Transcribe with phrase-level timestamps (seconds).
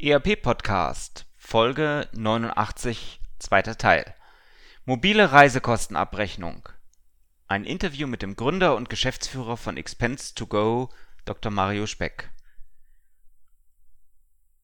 [0.00, 4.14] ERP Podcast, Folge 89, zweiter Teil.
[4.84, 6.68] Mobile Reisekostenabrechnung.
[7.48, 10.90] Ein Interview mit dem Gründer und Geschäftsführer von Expense2Go,
[11.24, 11.50] Dr.
[11.50, 12.30] Mario Speck.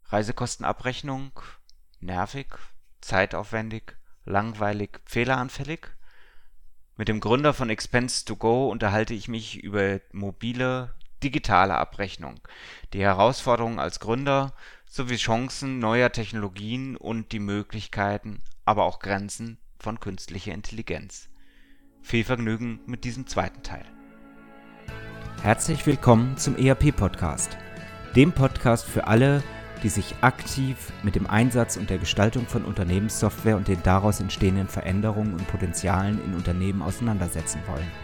[0.04, 1.32] Reisekostenabrechnung,
[1.98, 2.54] nervig,
[3.00, 5.88] zeitaufwendig, langweilig, fehleranfällig?
[6.96, 10.94] Mit dem Gründer von Expense2Go unterhalte ich mich über mobile,
[11.24, 12.40] digitale Abrechnung,
[12.92, 14.54] die Herausforderungen als Gründer
[14.94, 21.28] sowie Chancen neuer Technologien und die Möglichkeiten, aber auch Grenzen von künstlicher Intelligenz.
[22.00, 23.84] Viel Vergnügen mit diesem zweiten Teil.
[25.42, 27.58] Herzlich willkommen zum ERP-Podcast,
[28.14, 29.42] dem Podcast für alle,
[29.82, 34.68] die sich aktiv mit dem Einsatz und der Gestaltung von Unternehmenssoftware und den daraus entstehenden
[34.68, 38.03] Veränderungen und Potenzialen in Unternehmen auseinandersetzen wollen.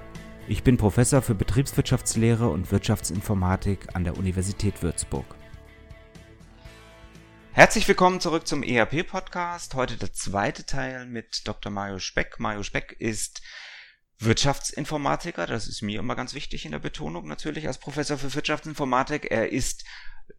[0.47, 5.35] Ich bin Professor für Betriebswirtschaftslehre und Wirtschaftsinformatik an der Universität Würzburg.
[7.53, 9.75] Herzlich willkommen zurück zum ERP-Podcast.
[9.75, 11.71] Heute der zweite Teil mit Dr.
[11.71, 12.39] Mario Speck.
[12.39, 13.41] Mario Speck ist
[14.17, 15.45] Wirtschaftsinformatiker.
[15.45, 19.29] Das ist mir immer ganz wichtig in der Betonung natürlich als Professor für Wirtschaftsinformatik.
[19.29, 19.85] Er ist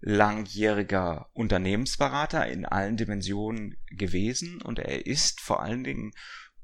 [0.01, 6.13] langjähriger Unternehmensberater in allen Dimensionen gewesen und er ist vor allen Dingen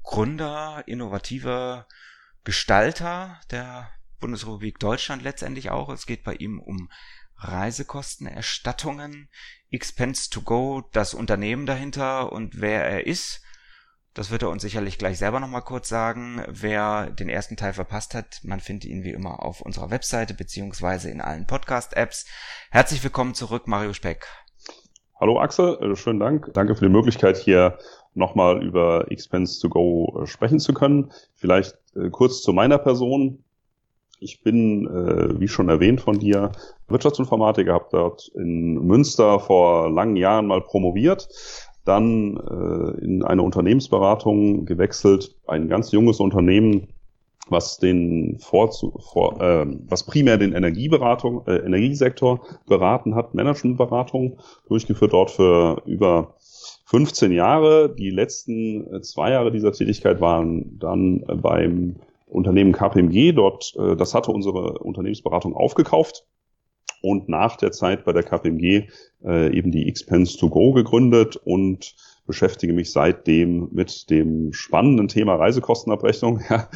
[0.03, 1.87] Gründer innovativer
[2.43, 5.89] Gestalter der Bundesrepublik Deutschland letztendlich auch.
[5.89, 6.89] Es geht bei ihm um
[7.37, 9.29] Reisekostenerstattungen,
[9.71, 13.41] Expense to Go, das Unternehmen dahinter und wer er ist.
[14.13, 16.43] Das wird er uns sicherlich gleich selber nochmal kurz sagen.
[16.49, 21.09] Wer den ersten Teil verpasst hat, man findet ihn wie immer auf unserer Webseite beziehungsweise
[21.09, 22.25] in allen Podcast-Apps.
[22.71, 24.27] Herzlich willkommen zurück, Mario Speck.
[25.19, 26.49] Hallo Axel, äh, schönen Dank.
[26.53, 27.77] Danke für die Möglichkeit, hier
[28.19, 31.11] nochmal über Expense to Go äh, sprechen zu können.
[31.33, 33.43] Vielleicht äh, kurz zu meiner Person.
[34.19, 36.51] Ich bin, äh, wie schon erwähnt von dir,
[36.89, 41.29] Wirtschaftsinformatiker, habe dort in Münster vor langen Jahren mal promoviert,
[41.85, 46.89] dann äh, in eine Unternehmensberatung gewechselt, ein ganz junges Unternehmen,
[47.49, 54.37] was den Vorzu vor, äh, was primär den Energieberatung, äh, Energiesektor beraten hat, Managementberatung
[54.67, 56.35] durchgeführt dort für über
[56.89, 57.93] 15 Jahre.
[57.93, 63.33] Die letzten äh, zwei Jahre dieser Tätigkeit waren dann äh, beim Unternehmen KPMG.
[63.33, 66.25] Dort, äh, das hatte unsere Unternehmensberatung aufgekauft
[67.03, 68.89] und nach der Zeit bei der KPMG
[69.21, 71.95] eben die Expense to Go gegründet und
[72.25, 76.41] beschäftige mich seitdem mit dem spannenden Thema Reisekostenabrechnung.
[76.49, 76.69] Ja,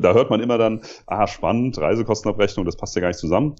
[0.00, 3.56] da hört man immer dann, ah, spannend, Reisekostenabrechnung, das passt ja gar nicht zusammen.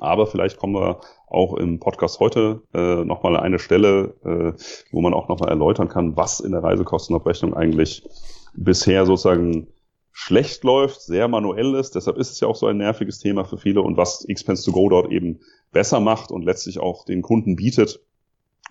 [0.00, 5.00] Aber vielleicht kommen wir auch im Podcast heute äh, nochmal an eine Stelle, äh, wo
[5.00, 8.02] man auch nochmal erläutern kann, was in der Reisekostenabrechnung eigentlich
[8.54, 9.68] bisher sozusagen
[10.10, 11.94] schlecht läuft, sehr manuell ist.
[11.94, 14.72] Deshalb ist es ja auch so ein nerviges Thema für viele und was Expense to
[14.72, 15.40] Go dort eben
[15.72, 18.00] besser macht und letztlich auch den Kunden bietet,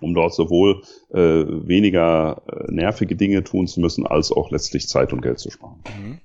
[0.00, 5.12] um dort sowohl äh, weniger äh, nervige Dinge tun zu müssen, als auch letztlich Zeit
[5.12, 5.82] und Geld zu sparen.
[5.98, 6.20] Mhm.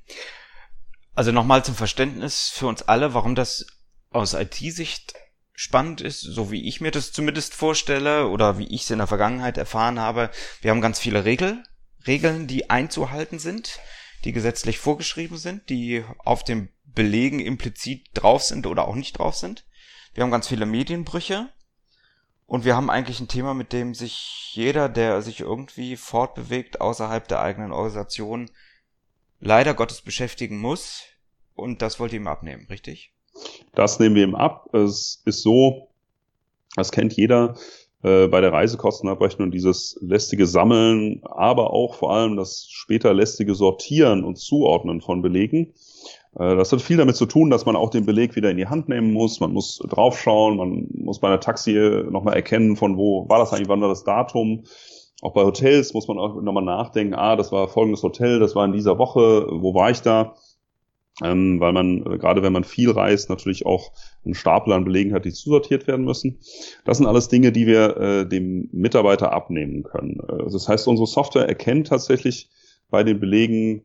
[1.13, 3.65] Also nochmal zum Verständnis für uns alle, warum das
[4.15, 5.13] aus IT-Sicht
[5.53, 9.07] spannend ist, so wie ich mir das zumindest vorstelle oder wie ich es in der
[9.07, 10.29] Vergangenheit erfahren habe.
[10.61, 11.63] Wir haben ganz viele Regel,
[12.07, 13.79] Regeln, die einzuhalten sind,
[14.23, 19.35] die gesetzlich vorgeschrieben sind, die auf dem Belegen implizit drauf sind oder auch nicht drauf
[19.35, 19.65] sind.
[20.13, 21.49] Wir haben ganz viele Medienbrüche
[22.45, 27.27] und wir haben eigentlich ein Thema, mit dem sich jeder, der sich irgendwie fortbewegt außerhalb
[27.27, 28.49] der eigenen Organisation,
[29.39, 31.03] leider Gottes beschäftigen muss.
[31.53, 33.14] Und das wollt ihr ihm abnehmen, richtig?
[33.73, 34.73] Das nehmen wir ihm ab.
[34.73, 35.87] Es ist so,
[36.75, 37.55] das kennt jeder
[38.03, 44.23] äh, bei der Reisekostenabrechnung, dieses lästige Sammeln, aber auch vor allem das später lästige Sortieren
[44.23, 45.73] und Zuordnen von Belegen.
[46.37, 48.67] Äh, das hat viel damit zu tun, dass man auch den Beleg wieder in die
[48.67, 49.39] Hand nehmen muss.
[49.39, 51.73] Man muss draufschauen, man muss bei einer Taxi
[52.09, 54.63] nochmal erkennen, von wo war das eigentlich, wann war das Datum.
[55.21, 58.65] Auch bei Hotels muss man auch nochmal nachdenken, ah, das war folgendes Hotel, das war
[58.65, 60.35] in dieser Woche, wo war ich da?
[61.23, 63.91] Ähm, weil man, äh, gerade wenn man viel reist, natürlich auch
[64.25, 66.39] einen Stapel an Belegen hat, die zusortiert werden müssen.
[66.83, 70.19] Das sind alles Dinge, die wir äh, dem Mitarbeiter abnehmen können.
[70.27, 72.49] Äh, das heißt, unsere Software erkennt tatsächlich
[72.89, 73.83] bei den Belegen,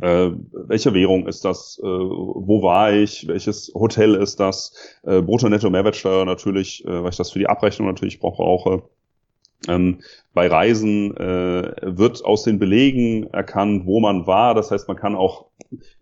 [0.00, 6.24] äh, welche Währung ist das, äh, wo war ich, welches Hotel ist das, äh, Brutto-Netto-Mehrwertsteuer
[6.24, 8.82] natürlich, äh, weil ich das für die Abrechnung natürlich brauche,
[9.68, 10.00] Ähm,
[10.32, 14.54] bei Reisen äh, wird aus den Belegen erkannt, wo man war.
[14.54, 15.46] Das heißt, man kann auch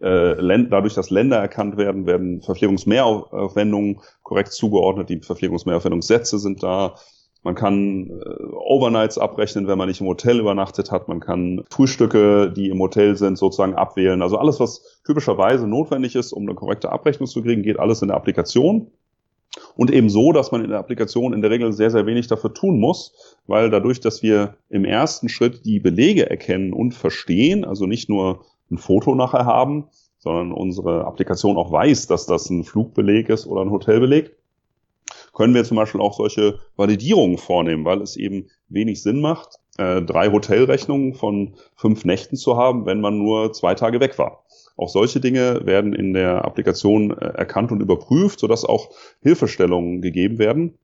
[0.00, 0.36] äh,
[0.68, 5.08] dadurch, dass Länder erkannt werden, werden Verpflegungsmehraufwendungen korrekt zugeordnet.
[5.08, 6.94] Die Verpflegungsmehraufwendungssätze sind da.
[7.42, 11.08] Man kann äh, Overnights abrechnen, wenn man nicht im Hotel übernachtet hat.
[11.08, 14.22] Man kann Frühstücke, die im Hotel sind, sozusagen abwählen.
[14.22, 18.08] Also alles, was typischerweise notwendig ist, um eine korrekte Abrechnung zu kriegen, geht alles in
[18.08, 18.90] der Applikation.
[19.78, 22.52] Und eben so, dass man in der Applikation in der Regel sehr, sehr wenig dafür
[22.52, 27.86] tun muss, weil dadurch, dass wir im ersten Schritt die Belege erkennen und verstehen, also
[27.86, 29.84] nicht nur ein Foto nachher haben,
[30.18, 34.34] sondern unsere Applikation auch weiß, dass das ein Flugbeleg ist oder ein Hotelbeleg,
[35.32, 40.02] können wir zum Beispiel auch solche Validierungen vornehmen, weil es eben wenig Sinn macht, äh,
[40.02, 44.42] drei Hotelrechnungen von fünf Nächten zu haben, wenn man nur zwei Tage weg war.
[44.78, 48.90] Auch solche Dinge werden in der Applikation äh, erkannt und überprüft, sodass auch
[49.20, 50.78] Hilfestellungen gegeben werden,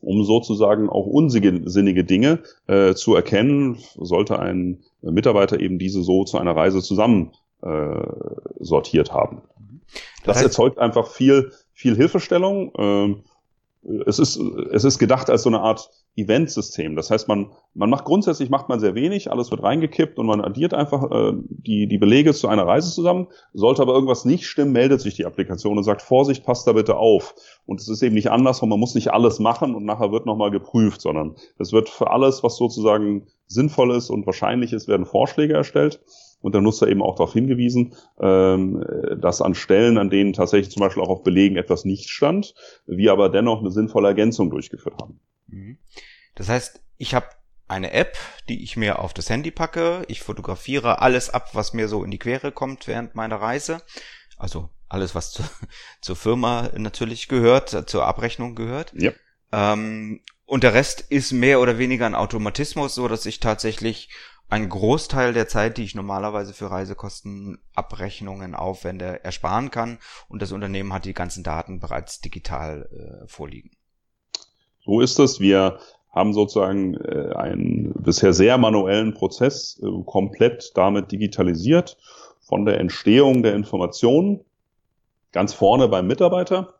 [0.00, 6.38] um sozusagen auch unsinnige Dinge äh, zu erkennen, sollte ein Mitarbeiter eben diese so zu
[6.38, 8.02] einer Reise zusammen äh,
[8.58, 9.42] sortiert haben.
[10.24, 12.72] Das, das erzeugt einfach viel, viel Hilfestellung.
[12.74, 13.16] Äh,
[14.06, 16.96] es ist, es ist gedacht als so eine Art Eventsystem.
[16.96, 20.40] Das heißt, man, man macht grundsätzlich macht man sehr wenig, alles wird reingekippt und man
[20.40, 23.28] addiert einfach äh, die, die Belege zu einer Reise zusammen.
[23.52, 26.96] Sollte aber irgendwas nicht stimmen, meldet sich die Applikation und sagt, Vorsicht, passt da bitte
[26.96, 27.34] auf.
[27.64, 30.50] Und es ist eben nicht andersrum, man muss nicht alles machen und nachher wird nochmal
[30.50, 35.54] geprüft, sondern es wird für alles, was sozusagen sinnvoll ist und wahrscheinlich ist, werden Vorschläge
[35.54, 36.00] erstellt
[36.46, 38.84] und der Nutzer eben auch darauf hingewiesen, ähm,
[39.20, 42.54] dass an Stellen, an denen tatsächlich zum Beispiel auch auf Belegen etwas nicht stand,
[42.86, 45.18] wir aber dennoch eine sinnvolle Ergänzung durchgeführt haben.
[45.48, 45.78] Mhm.
[46.36, 47.26] Das heißt, ich habe
[47.66, 48.16] eine App,
[48.48, 50.04] die ich mir auf das Handy packe.
[50.06, 53.82] Ich fotografiere alles ab, was mir so in die Quere kommt während meiner Reise.
[54.38, 55.42] Also alles, was zu,
[56.00, 58.92] zur Firma natürlich gehört, zur Abrechnung gehört.
[58.96, 59.10] Ja.
[59.50, 64.10] Ähm, und der Rest ist mehr oder weniger ein Automatismus, so dass ich tatsächlich
[64.48, 69.98] einen Großteil der Zeit, die ich normalerweise für Reisekostenabrechnungen aufwende, ersparen kann
[70.28, 73.70] und das Unternehmen hat die ganzen Daten bereits digital äh, vorliegen.
[74.84, 75.40] So ist es.
[75.40, 75.78] Wir
[76.14, 81.98] haben sozusagen äh, einen bisher sehr manuellen Prozess äh, komplett damit digitalisiert,
[82.40, 84.40] von der Entstehung der Informationen
[85.32, 86.74] ganz vorne beim Mitarbeiter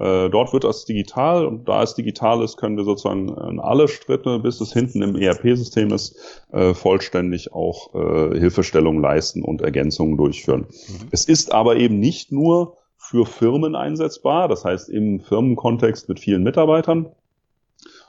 [0.00, 3.86] äh, dort wird das digital und da es digital ist, können wir sozusagen in alle
[3.86, 6.16] Schritte, bis es hinten im ERP-System ist,
[6.52, 10.66] äh, vollständig auch äh, Hilfestellungen leisten und Ergänzungen durchführen.
[10.88, 11.08] Mhm.
[11.10, 16.44] Es ist aber eben nicht nur für Firmen einsetzbar, das heißt im Firmenkontext mit vielen
[16.44, 17.10] Mitarbeitern,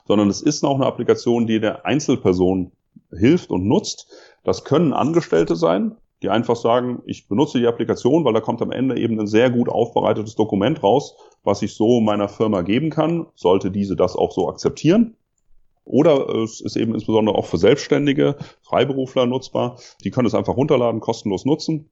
[0.06, 2.72] sondern es ist auch eine Applikation, die der Einzelperson
[3.10, 4.06] hilft und nutzt.
[4.44, 8.70] Das können Angestellte sein, die einfach sagen, ich benutze die Applikation, weil da kommt am
[8.70, 13.26] Ende eben ein sehr gut aufbereitetes Dokument raus, was ich so meiner Firma geben kann,
[13.34, 15.16] sollte diese das auch so akzeptieren.
[15.84, 19.78] Oder es ist eben insbesondere auch für Selbstständige, Freiberufler nutzbar.
[20.04, 21.88] Die können es einfach runterladen, kostenlos nutzen.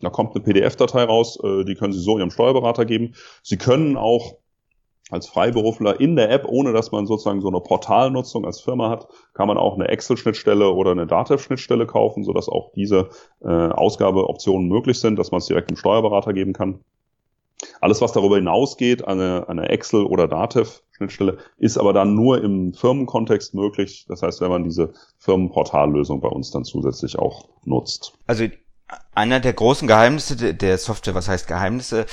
[0.00, 3.14] Da kommt eine PDF-Datei raus, äh, die können Sie so Ihrem Steuerberater geben.
[3.42, 4.36] Sie können auch
[5.10, 9.06] als Freiberufler in der App, ohne dass man sozusagen so eine Portalnutzung als Firma hat,
[9.34, 13.08] kann man auch eine Excel-Schnittstelle oder eine Datev-Schnittstelle kaufen, sodass auch diese
[13.40, 16.80] äh, Ausgabeoptionen möglich sind, dass man es direkt dem Steuerberater geben kann.
[17.80, 23.54] Alles, was darüber hinausgeht, eine, eine Excel- oder Datev-Schnittstelle, ist aber dann nur im Firmenkontext
[23.54, 24.06] möglich.
[24.08, 28.12] Das heißt, wenn man diese Firmenportallösung bei uns dann zusätzlich auch nutzt.
[28.26, 28.46] Also
[29.14, 32.06] einer der großen Geheimnisse der Software, was heißt Geheimnisse,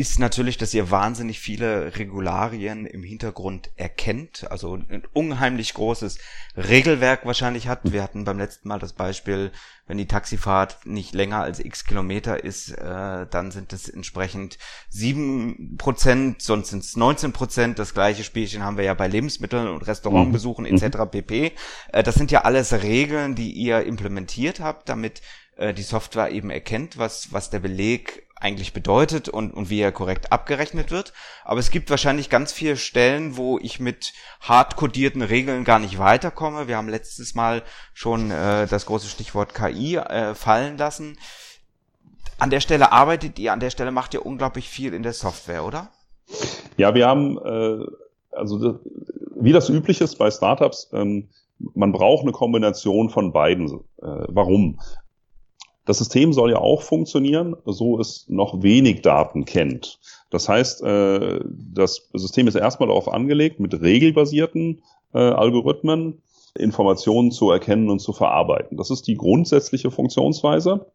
[0.00, 6.18] ist natürlich, dass ihr wahnsinnig viele Regularien im Hintergrund erkennt, also ein unheimlich großes
[6.56, 7.80] Regelwerk wahrscheinlich hat.
[7.92, 9.52] Wir hatten beim letzten Mal das Beispiel,
[9.86, 14.56] wenn die Taxifahrt nicht länger als x Kilometer ist, äh, dann sind es entsprechend
[14.88, 17.78] sieben Prozent, sonst sind es 19 Prozent.
[17.78, 20.76] Das gleiche Spielchen haben wir ja bei Lebensmitteln und Restaurantbesuchen mhm.
[20.76, 21.10] etc.
[21.10, 21.52] pp.
[21.92, 25.20] Äh, das sind ja alles Regeln, die ihr implementiert habt, damit
[25.60, 29.92] äh, die Software eben erkennt, was, was der Beleg eigentlich bedeutet und, und wie er
[29.92, 31.12] korrekt abgerechnet wird.
[31.44, 35.98] Aber es gibt wahrscheinlich ganz viele Stellen, wo ich mit hart kodierten Regeln gar nicht
[35.98, 36.66] weiterkomme.
[36.66, 37.62] Wir haben letztes Mal
[37.92, 41.18] schon äh, das große Stichwort KI äh, fallen lassen.
[42.38, 45.64] An der Stelle arbeitet ihr, an der Stelle macht ihr unglaublich viel in der Software,
[45.64, 45.90] oder?
[46.78, 47.84] Ja, wir haben, äh,
[48.30, 48.80] also
[49.36, 51.28] wie das üblich ist bei Startups, ähm,
[51.74, 53.68] man braucht eine Kombination von beiden.
[54.00, 54.80] Äh, warum?
[55.90, 59.98] Das System soll ja auch funktionieren, so es noch wenig Daten kennt.
[60.30, 64.82] Das heißt, äh, das System ist erstmal darauf angelegt, mit regelbasierten
[65.12, 66.22] äh, Algorithmen
[66.56, 68.76] Informationen zu erkennen und zu verarbeiten.
[68.76, 70.86] Das ist die grundsätzliche Funktionsweise.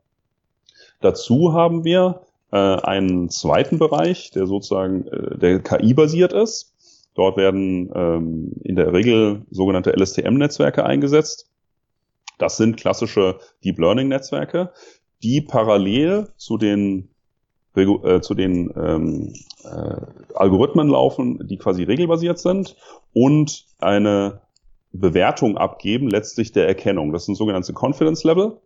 [1.01, 2.21] Dazu haben wir
[2.53, 6.73] äh, einen zweiten Bereich, der sozusagen der KI-basiert ist.
[7.15, 11.49] Dort werden ähm, in der Regel sogenannte LSTM-Netzwerke eingesetzt.
[12.37, 14.71] Das sind klassische Deep Learning-Netzwerke,
[15.23, 17.09] die parallel zu den
[17.75, 22.75] äh, zu den ähm, äh, Algorithmen laufen, die quasi regelbasiert sind
[23.13, 24.41] und eine
[24.93, 27.11] Bewertung abgeben, letztlich der Erkennung.
[27.11, 28.61] Das sind sogenannte Confidence Level.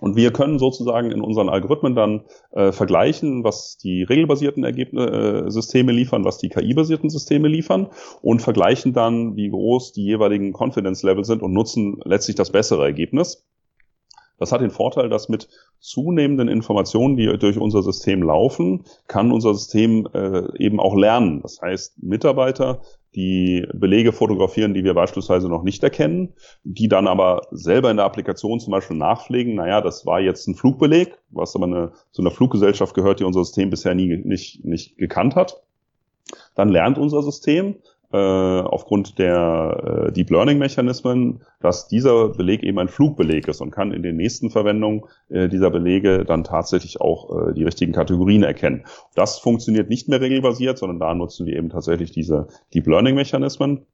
[0.00, 5.50] Und wir können sozusagen in unseren Algorithmen dann äh, vergleichen, was die regelbasierten Ergebnisse, äh,
[5.50, 7.88] Systeme liefern, was die KI-basierten Systeme liefern
[8.22, 12.84] und vergleichen dann, wie groß die jeweiligen Confidence Level sind und nutzen letztlich das bessere
[12.84, 13.46] Ergebnis.
[14.38, 19.54] Das hat den Vorteil, dass mit zunehmenden Informationen, die durch unser System laufen, kann unser
[19.54, 21.40] System äh, eben auch lernen.
[21.42, 22.80] Das heißt, Mitarbeiter,
[23.14, 28.04] die Belege fotografieren, die wir beispielsweise noch nicht erkennen, die dann aber selber in der
[28.04, 32.30] Applikation zum Beispiel nachpflegen, naja, das war jetzt ein Flugbeleg, was aber eine, zu einer
[32.30, 35.62] Fluggesellschaft gehört, die unser System bisher nie nicht, nicht gekannt hat.
[36.54, 37.76] Dann lernt unser System,
[38.12, 43.70] äh, aufgrund der äh, Deep Learning Mechanismen, dass dieser Beleg eben ein Flugbeleg ist und
[43.70, 48.42] kann in den nächsten Verwendungen äh, dieser Belege dann tatsächlich auch äh, die richtigen Kategorien
[48.42, 48.84] erkennen.
[49.14, 53.86] Das funktioniert nicht mehr regelbasiert, sondern da nutzen wir eben tatsächlich diese Deep Learning Mechanismen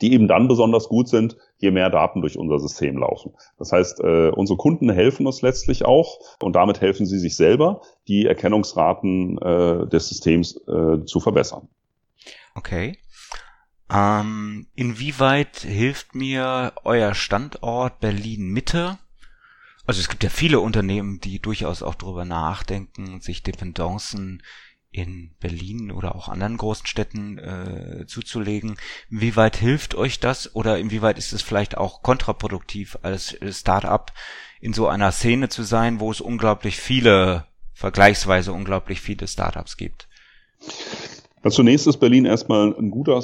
[0.00, 3.32] die eben dann besonders gut sind, je mehr Daten durch unser System laufen.
[3.58, 7.80] Das heißt, äh, unsere Kunden helfen uns letztlich auch und damit helfen sie sich selber,
[8.08, 11.68] die Erkennungsraten äh, des Systems äh, zu verbessern.
[12.54, 12.98] Okay.
[13.90, 18.98] Ähm, inwieweit hilft mir euer Standort Berlin Mitte?
[19.86, 24.42] Also es gibt ja viele Unternehmen, die durchaus auch darüber nachdenken, sich Dependancen
[24.90, 28.76] in Berlin oder auch anderen großen Städten äh, zuzulegen.
[29.10, 34.12] Inwieweit hilft euch das oder inwieweit ist es vielleicht auch kontraproduktiv als Start-up
[34.60, 40.08] in so einer Szene zu sein, wo es unglaublich viele, vergleichsweise unglaublich viele Startups gibt?
[41.42, 43.20] Ja, zunächst ist Berlin erstmal ein guter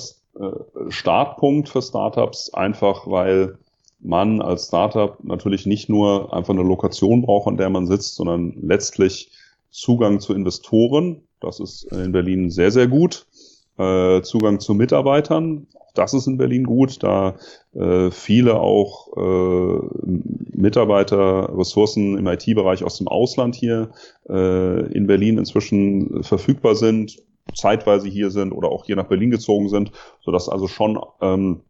[0.89, 3.59] Startpunkt für Startups, einfach weil
[4.01, 8.55] man als Startup natürlich nicht nur einfach eine Lokation braucht, an der man sitzt, sondern
[8.63, 9.31] letztlich
[9.71, 11.23] Zugang zu Investoren.
[11.41, 13.27] Das ist in Berlin sehr, sehr gut.
[13.79, 15.67] Äh, Zugang zu Mitarbeitern.
[15.95, 17.37] Das ist in Berlin gut, da
[17.75, 19.79] äh, viele auch äh,
[20.53, 23.91] Mitarbeiter, Ressourcen im IT-Bereich aus dem Ausland hier
[24.29, 27.17] äh, in Berlin inzwischen verfügbar sind
[27.55, 31.63] zeitweise hier sind oder auch hier nach Berlin gezogen sind, sodass also schon ähm,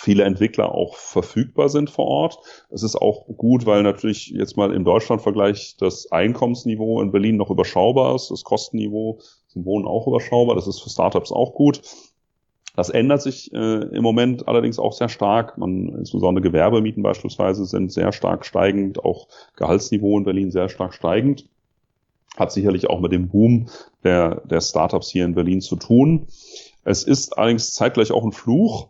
[0.00, 2.38] viele Entwickler auch verfügbar sind vor Ort.
[2.70, 7.50] Es ist auch gut, weil natürlich jetzt mal im Deutschlandvergleich das Einkommensniveau in Berlin noch
[7.50, 10.54] überschaubar ist, das Kostenniveau zum Wohnen auch überschaubar.
[10.54, 11.82] Das ist für Startups auch gut.
[12.76, 15.58] Das ändert sich äh, im Moment allerdings auch sehr stark.
[15.58, 21.46] Man, insbesondere Gewerbemieten beispielsweise sind sehr stark steigend, auch Gehaltsniveau in Berlin sehr stark steigend
[22.36, 23.68] hat sicherlich auch mit dem Boom
[24.04, 26.26] der, der Startups hier in Berlin zu tun.
[26.84, 28.88] Es ist allerdings zeitgleich auch ein Fluch,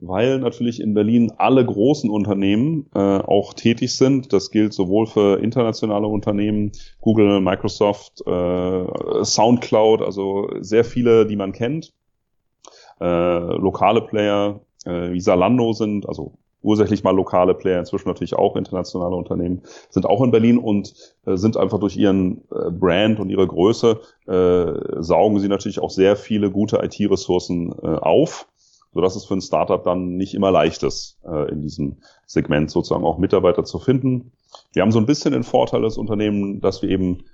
[0.00, 4.32] weil natürlich in Berlin alle großen Unternehmen äh, auch tätig sind.
[4.32, 11.52] Das gilt sowohl für internationale Unternehmen, Google, Microsoft, äh, SoundCloud, also sehr viele, die man
[11.52, 11.92] kennt.
[13.00, 18.56] Äh, lokale Player äh, wie Salando sind, also ursächlich mal lokale Player, inzwischen natürlich auch
[18.56, 20.94] internationale Unternehmen, sind auch in Berlin und
[21.26, 25.90] äh, sind einfach durch ihren äh, Brand und ihre Größe, äh, saugen sie natürlich auch
[25.90, 28.46] sehr viele gute IT-Ressourcen äh, auf,
[28.92, 33.04] sodass es für ein Startup dann nicht immer leicht ist, äh, in diesem Segment sozusagen
[33.04, 34.32] auch Mitarbeiter zu finden.
[34.72, 37.24] Wir haben so ein bisschen den Vorteil als Unternehmen, dass wir eben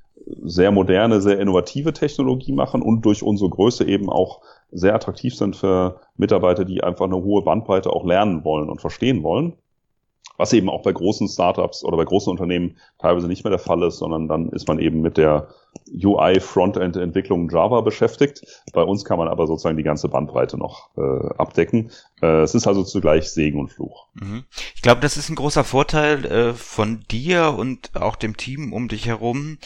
[0.42, 5.56] sehr moderne, sehr innovative Technologie machen und durch unsere Größe eben auch sehr attraktiv sind
[5.56, 9.54] für Mitarbeiter, die einfach eine hohe Bandbreite auch lernen wollen und verstehen wollen.
[10.38, 13.82] Was eben auch bei großen Startups oder bei großen Unternehmen teilweise nicht mehr der Fall
[13.82, 15.48] ist, sondern dann ist man eben mit der
[16.04, 18.42] UI Frontend Entwicklung Java beschäftigt.
[18.72, 21.90] Bei uns kann man aber sozusagen die ganze Bandbreite noch äh, abdecken.
[22.20, 24.08] Äh, es ist also zugleich Segen und Fluch.
[24.14, 24.44] Mhm.
[24.74, 28.88] Ich glaube, das ist ein großer Vorteil äh, von dir und auch dem Team um
[28.88, 29.58] dich herum,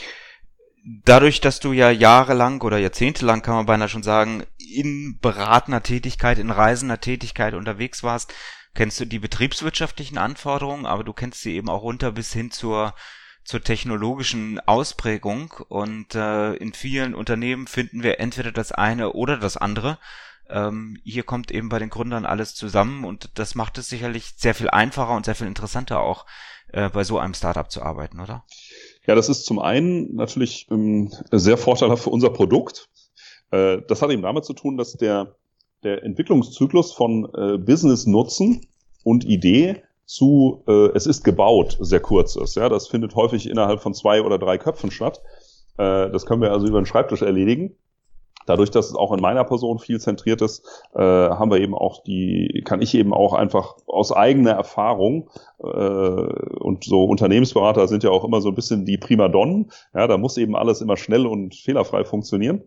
[0.85, 6.39] dadurch, dass du ja jahrelang oder jahrzehntelang, kann man beinahe schon sagen, in beratender Tätigkeit,
[6.39, 8.33] in reisender Tätigkeit unterwegs warst,
[8.75, 12.95] kennst du die betriebswirtschaftlichen Anforderungen, aber du kennst sie eben auch runter bis hin zur
[13.43, 19.57] zur technologischen Ausprägung und äh, in vielen Unternehmen finden wir entweder das eine oder das
[19.57, 19.99] andere.
[20.49, 24.55] Ähm, hier kommt eben bei den Gründern alles zusammen und das macht es sicherlich sehr
[24.55, 26.27] viel einfacher und sehr viel interessanter auch
[26.69, 28.45] äh, bei so einem Startup zu arbeiten, oder?
[29.11, 32.89] Ja, das ist zum einen natürlich ähm, sehr vorteilhaft für unser Produkt.
[33.51, 35.35] Äh, das hat eben damit zu tun, dass der,
[35.83, 38.61] der Entwicklungszyklus von äh, Business-Nutzen
[39.03, 42.55] und Idee zu äh, es ist gebaut sehr kurz ist.
[42.55, 45.21] Ja, das findet häufig innerhalb von zwei oder drei Köpfen statt.
[45.77, 47.75] Äh, das können wir also über den Schreibtisch erledigen.
[48.47, 52.03] Dadurch, dass es auch in meiner Person viel zentriert ist, äh, haben wir eben auch
[52.03, 55.31] die, kann ich eben auch einfach aus eigener Erfahrung
[55.63, 59.71] äh, und so Unternehmensberater sind ja auch immer so ein bisschen die Primadonnen.
[59.95, 62.63] Ja, da muss eben alles immer schnell und fehlerfrei funktionieren.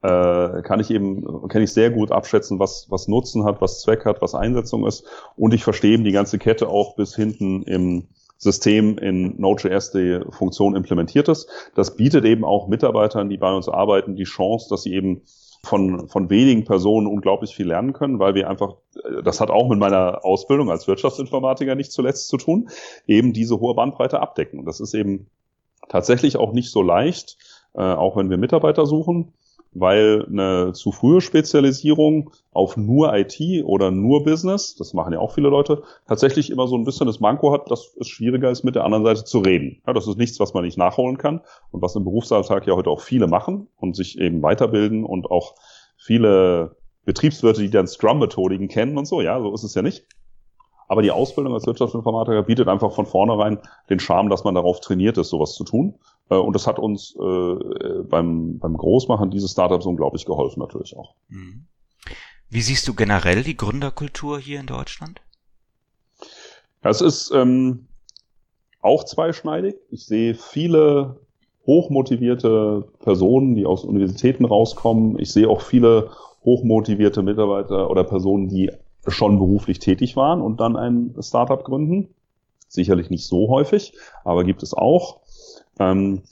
[0.00, 4.04] Äh, kann ich eben, kann ich sehr gut abschätzen, was, was Nutzen hat, was Zweck
[4.04, 5.04] hat, was Einsetzung ist.
[5.34, 8.06] Und ich verstehe eben die ganze Kette auch bis hinten im,
[8.38, 11.48] System in Node.js die Funktion implementiert ist.
[11.74, 15.22] Das bietet eben auch Mitarbeitern, die bei uns arbeiten, die Chance, dass sie eben
[15.64, 18.76] von, von wenigen Personen unglaublich viel lernen können, weil wir einfach,
[19.24, 22.68] das hat auch mit meiner Ausbildung als Wirtschaftsinformatiker nicht zuletzt zu tun,
[23.08, 24.64] eben diese hohe Bandbreite abdecken.
[24.64, 25.26] Das ist eben
[25.88, 27.38] tatsächlich auch nicht so leicht,
[27.74, 29.32] äh, auch wenn wir Mitarbeiter suchen
[29.72, 35.32] weil eine zu frühe Spezialisierung auf nur IT oder nur Business, das machen ja auch
[35.34, 38.74] viele Leute, tatsächlich immer so ein bisschen das Manko hat, dass es schwieriger ist, mit
[38.74, 39.82] der anderen Seite zu reden.
[39.86, 42.90] Ja, das ist nichts, was man nicht nachholen kann und was im Berufsalltag ja heute
[42.90, 45.54] auch viele machen und sich eben weiterbilden und auch
[45.96, 50.06] viele Betriebswirte, die dann Scrum-Methodiken kennen und so, ja, so ist es ja nicht.
[50.88, 53.58] Aber die Ausbildung als Wirtschaftsinformatiker bietet einfach von vornherein
[53.90, 55.94] den Charme, dass man darauf trainiert ist, sowas zu tun.
[56.30, 61.14] Äh, und das hat uns äh, beim, beim Großmachen dieses Startups unglaublich geholfen natürlich auch.
[61.28, 61.66] Mhm.
[62.50, 65.20] Wie siehst du generell die Gründerkultur hier in Deutschland?
[66.82, 67.88] Ja, es ist ähm,
[68.80, 69.74] auch zweischneidig.
[69.90, 71.20] Ich sehe viele
[71.66, 75.18] hochmotivierte Personen, die aus Universitäten rauskommen.
[75.18, 76.10] Ich sehe auch viele
[76.44, 78.70] hochmotivierte Mitarbeiter oder Personen, die
[79.06, 82.08] schon beruflich tätig waren und dann ein Startup gründen.
[82.68, 83.94] Sicherlich nicht so häufig,
[84.24, 85.20] aber gibt es auch.
[85.78, 86.22] Ähm,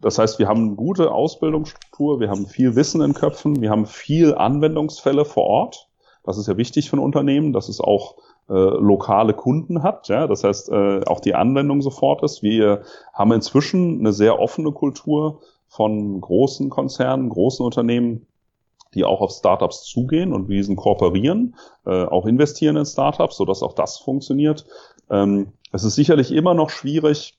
[0.00, 3.86] das heißt, wir haben eine gute Ausbildungsstruktur, wir haben viel Wissen in Köpfen, wir haben
[3.86, 5.88] viel Anwendungsfälle vor Ort.
[6.22, 8.16] Das ist ja wichtig für ein Unternehmen, dass es auch
[8.48, 10.08] äh, lokale Kunden hat.
[10.08, 10.26] Ja?
[10.26, 12.42] Das heißt, äh, auch die Anwendung sofort ist.
[12.42, 12.82] Wir
[13.12, 18.26] haben inzwischen eine sehr offene Kultur von großen Konzernen, großen Unternehmen,
[18.94, 21.56] die auch auf Startups zugehen und diesen kooperieren,
[21.86, 24.64] äh, auch investieren in Startups, sodass auch das funktioniert.
[25.10, 27.37] Ähm, es ist sicherlich immer noch schwierig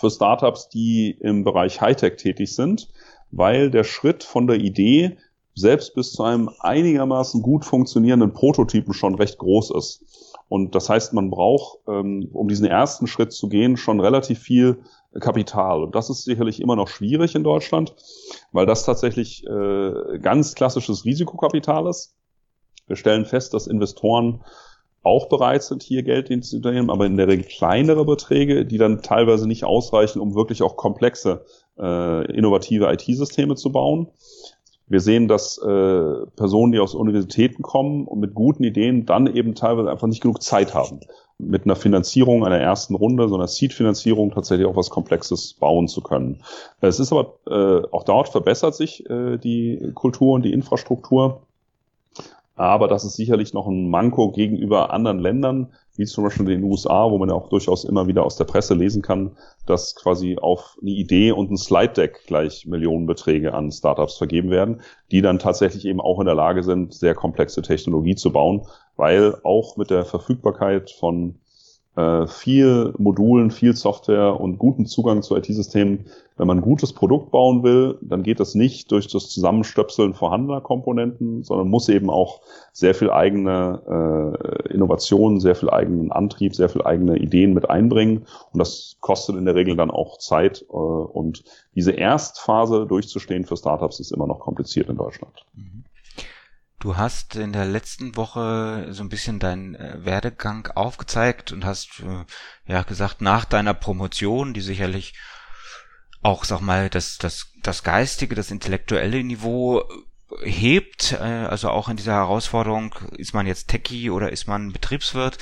[0.00, 2.88] für Startups, die im Bereich Hightech tätig sind,
[3.30, 5.18] weil der Schritt von der Idee
[5.54, 10.04] selbst bis zu einem einigermaßen gut funktionierenden Prototypen schon recht groß ist.
[10.48, 14.82] Und das heißt, man braucht, ähm, um diesen ersten Schritt zu gehen, schon relativ viel
[15.20, 15.82] Kapital.
[15.82, 17.94] Und das ist sicherlich immer noch schwierig in Deutschland,
[18.52, 22.16] weil das tatsächlich äh, ganz klassisches Risikokapital ist.
[22.86, 24.42] Wir stellen fest, dass Investoren
[25.02, 29.02] auch bereit sind, hier Geld zu nehmen, aber in der Regel kleinere Beträge, die dann
[29.02, 31.44] teilweise nicht ausreichen, um wirklich auch komplexe,
[31.78, 34.08] äh, innovative IT-Systeme zu bauen.
[34.86, 39.54] Wir sehen, dass äh, Personen, die aus Universitäten kommen und mit guten Ideen dann eben
[39.54, 41.00] teilweise einfach nicht genug Zeit haben
[41.40, 46.00] mit einer Finanzierung einer ersten Runde, so einer Seed-Finanzierung tatsächlich auch was Komplexes bauen zu
[46.00, 46.42] können.
[46.80, 51.42] Es ist aber äh, auch dort verbessert sich äh, die Kultur und die Infrastruktur.
[52.60, 57.10] Aber das ist sicherlich noch ein Manko gegenüber anderen Ländern, wie zum Beispiel den USA,
[57.10, 60.76] wo man ja auch durchaus immer wieder aus der Presse lesen kann, dass quasi auf
[60.82, 65.86] eine Idee und ein Slide Deck gleich Millionenbeträge an Startups vergeben werden, die dann tatsächlich
[65.86, 70.04] eben auch in der Lage sind, sehr komplexe Technologie zu bauen, weil auch mit der
[70.04, 71.39] Verfügbarkeit von
[72.00, 76.06] äh, viel Modulen, viel Software und guten Zugang zu IT-Systemen.
[76.36, 80.60] Wenn man ein gutes Produkt bauen will, dann geht das nicht durch das Zusammenstöpseln vorhandener
[80.62, 82.40] Komponenten, sondern muss eben auch
[82.72, 84.36] sehr viel eigene
[84.66, 88.26] äh, Innovation, sehr viel eigenen Antrieb, sehr viel eigene Ideen mit einbringen.
[88.52, 90.64] Und das kostet in der Regel dann auch Zeit.
[90.70, 95.44] Äh, und diese Erstphase durchzustehen für Startups ist immer noch kompliziert in Deutschland.
[95.54, 95.84] Mhm.
[96.80, 102.00] Du hast in der letzten Woche so ein bisschen deinen äh, Werdegang aufgezeigt und hast
[102.00, 102.24] äh,
[102.72, 105.12] ja gesagt, nach deiner Promotion, die sicherlich
[106.22, 109.80] auch, sag mal, das, das, das geistige, das intellektuelle Niveau
[110.40, 115.36] äh, hebt, also auch in dieser Herausforderung, ist man jetzt Techie oder ist man Betriebswirt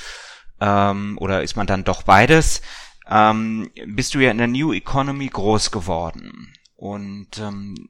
[0.59, 2.61] ähm, oder ist man dann doch beides,
[3.07, 6.51] ähm, bist du ja in der New Economy groß geworden.
[6.75, 7.89] Und ähm,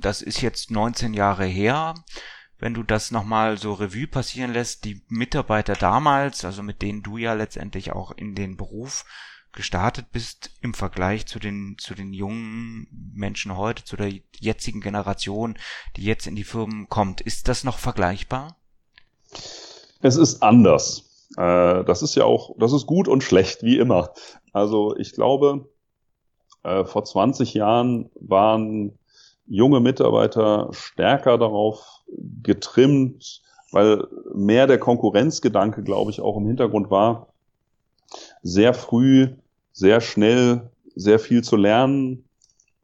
[0.00, 1.94] das ist jetzt 19 Jahre her
[2.62, 7.16] wenn du das nochmal so Revue passieren lässt, die Mitarbeiter damals, also mit denen du
[7.16, 9.04] ja letztendlich auch in den Beruf
[9.50, 15.58] gestartet bist im Vergleich zu den zu den jungen Menschen heute, zu der jetzigen Generation,
[15.96, 18.56] die jetzt in die Firmen kommt, ist das noch vergleichbar?
[20.00, 21.26] Es ist anders.
[21.36, 24.10] Äh, das ist ja auch, das ist gut und schlecht, wie immer.
[24.52, 25.68] Also ich glaube,
[26.62, 28.96] äh, vor 20 Jahren waren
[29.52, 32.00] junge Mitarbeiter stärker darauf
[32.42, 37.28] getrimmt, weil mehr der Konkurrenzgedanke, glaube ich, auch im Hintergrund war,
[38.42, 39.28] sehr früh,
[39.72, 42.24] sehr schnell, sehr viel zu lernen,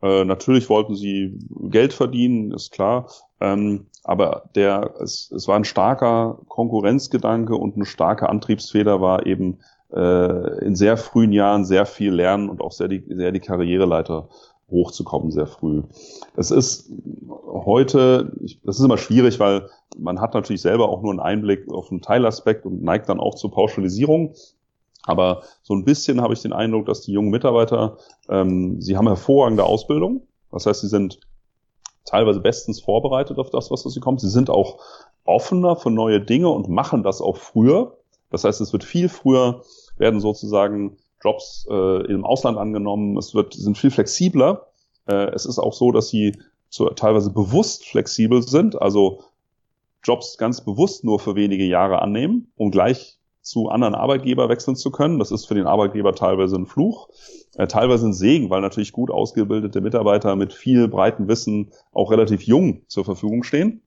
[0.01, 1.39] Äh, natürlich wollten sie
[1.71, 3.09] Geld verdienen, ist klar.
[3.41, 9.59] Ähm, aber der, es, es war ein starker Konkurrenzgedanke und eine starke Antriebsfeder war eben
[9.93, 14.29] äh, in sehr frühen Jahren sehr viel lernen und auch sehr die, sehr die Karriereleiter
[14.71, 15.83] hochzukommen sehr früh.
[16.37, 16.91] Es ist
[17.47, 18.33] heute,
[18.65, 22.03] das ist immer schwierig, weil man hat natürlich selber auch nur einen Einblick auf einen
[22.03, 24.35] Teilaspekt und neigt dann auch zur Pauschalisierung.
[25.05, 27.97] Aber so ein bisschen habe ich den Eindruck, dass die jungen Mitarbeiter,
[28.29, 30.23] ähm, sie haben hervorragende Ausbildung.
[30.51, 31.21] Das heißt, sie sind
[32.05, 34.21] teilweise bestens vorbereitet auf das, was sie kommt.
[34.21, 34.79] Sie sind auch
[35.25, 37.97] offener für neue Dinge und machen das auch früher.
[38.31, 39.63] Das heißt, es wird viel früher,
[39.97, 43.17] werden sozusagen Jobs äh, im Ausland angenommen.
[43.17, 44.69] Es wird, sind viel flexibler.
[45.07, 46.37] Äh, es ist auch so, dass sie
[46.71, 49.23] zu, teilweise bewusst flexibel sind, also
[50.05, 54.91] Jobs ganz bewusst nur für wenige Jahre annehmen, um gleich zu anderen Arbeitgeber wechseln zu
[54.91, 55.19] können.
[55.19, 57.09] Das ist für den Arbeitgeber teilweise ein Fluch,
[57.57, 62.43] äh, teilweise ein Segen, weil natürlich gut ausgebildete Mitarbeiter mit viel breitem Wissen auch relativ
[62.43, 63.83] jung zur Verfügung stehen.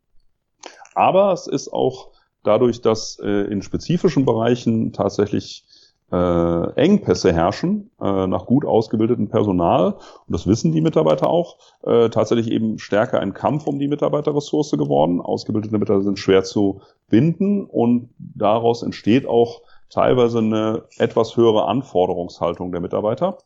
[0.95, 2.09] Aber es ist auch
[2.43, 5.63] dadurch, dass äh, in spezifischen Bereichen tatsächlich
[6.11, 12.09] äh, Engpässe herrschen äh, nach gut ausgebildetem Personal, und das wissen die Mitarbeiter auch, äh,
[12.09, 15.21] tatsächlich eben stärker ein Kampf um die Mitarbeiterressource geworden.
[15.21, 22.71] Ausgebildete Mitarbeiter sind schwer zu binden und daraus entsteht auch teilweise eine etwas höhere Anforderungshaltung
[22.71, 23.37] der Mitarbeiter.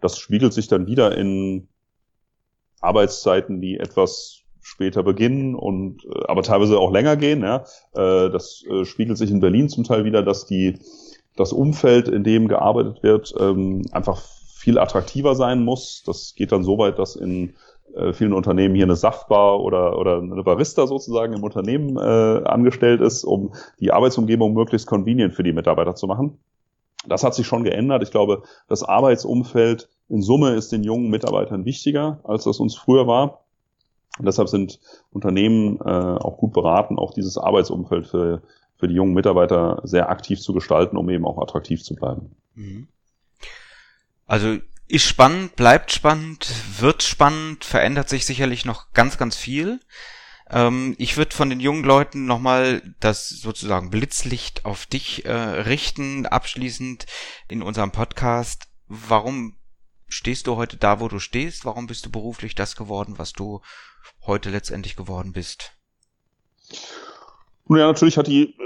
[0.00, 1.68] Das spiegelt sich dann wieder in
[2.80, 7.42] Arbeitszeiten, die etwas später beginnen und äh, aber teilweise auch länger gehen.
[7.42, 7.64] Ja.
[7.94, 10.78] Äh, das äh, spiegelt sich in Berlin zum Teil wieder, dass die
[11.36, 14.20] das Umfeld, in dem gearbeitet wird, ähm, einfach
[14.54, 16.02] viel attraktiver sein muss.
[16.06, 17.54] Das geht dann so weit, dass in
[17.94, 23.00] äh, vielen Unternehmen hier eine Saftbar oder, oder eine Barista sozusagen im Unternehmen äh, angestellt
[23.00, 26.38] ist, um die Arbeitsumgebung möglichst convenient für die Mitarbeiter zu machen.
[27.06, 28.02] Das hat sich schon geändert.
[28.02, 33.06] Ich glaube, das Arbeitsumfeld in Summe ist den jungen Mitarbeitern wichtiger, als das uns früher
[33.06, 33.40] war.
[34.18, 34.78] Und deshalb sind
[35.10, 38.42] Unternehmen äh, auch gut beraten, auch dieses Arbeitsumfeld für
[38.82, 42.34] für die jungen Mitarbeiter sehr aktiv zu gestalten, um eben auch attraktiv zu bleiben.
[42.56, 42.88] Mhm.
[44.26, 49.78] Also ist spannend, bleibt spannend, wird spannend, verändert sich sicherlich noch ganz, ganz viel.
[50.50, 56.26] Ähm, ich würde von den jungen Leuten nochmal das sozusagen Blitzlicht auf dich äh, richten,
[56.26, 57.06] abschließend
[57.46, 58.64] in unserem Podcast.
[58.88, 59.54] Warum
[60.08, 61.64] stehst du heute da, wo du stehst?
[61.64, 63.60] Warum bist du beruflich das geworden, was du
[64.26, 65.70] heute letztendlich geworden bist?
[67.68, 68.56] Nun ja, natürlich hat die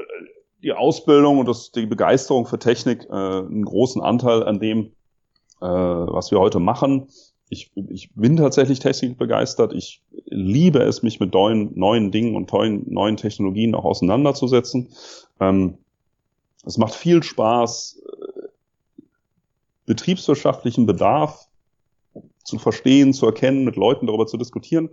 [0.62, 4.92] die Ausbildung und das, die Begeisterung für Technik äh, einen großen Anteil an dem,
[5.60, 7.08] äh, was wir heute machen.
[7.48, 9.72] Ich, ich bin tatsächlich Technik begeistert.
[9.72, 14.88] Ich liebe es, mich mit neuen, neuen Dingen und neuen, neuen Technologien auch auseinanderzusetzen.
[15.38, 15.78] Ähm,
[16.64, 18.42] es macht viel Spaß, äh,
[19.86, 21.46] betriebswirtschaftlichen Bedarf
[22.42, 24.90] zu verstehen, zu erkennen, mit Leuten darüber zu diskutieren.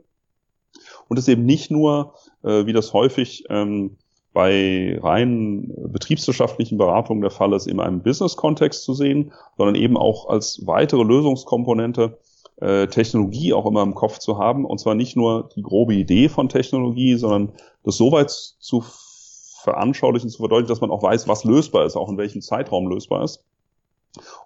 [1.08, 3.98] Und es eben nicht nur, äh, wie das häufig ähm,
[4.34, 10.28] bei rein betriebswirtschaftlichen Beratungen der Fall ist, in einem Business-Kontext zu sehen, sondern eben auch
[10.28, 12.18] als weitere Lösungskomponente
[12.60, 14.66] äh, Technologie auch immer im Kopf zu haben.
[14.66, 18.84] Und zwar nicht nur die grobe Idee von Technologie, sondern das so weit zu
[19.64, 23.24] veranschaulichen, zu verdeutlichen, dass man auch weiß, was lösbar ist, auch in welchem Zeitraum lösbar
[23.24, 23.46] ist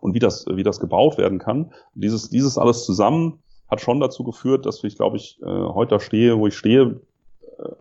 [0.02, 1.72] und wie das, wie das gebaut werden kann.
[1.96, 6.00] Dieses, dieses alles zusammen hat schon dazu geführt, dass ich, glaube ich, äh, heute da
[6.00, 7.02] stehe, wo ich stehe,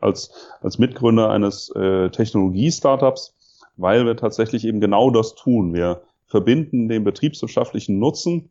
[0.01, 3.35] als, als Mitgründer eines äh, Technologie-Startups,
[3.77, 5.75] weil wir tatsächlich eben genau das tun.
[5.75, 8.51] Wir verbinden den betriebswirtschaftlichen Nutzen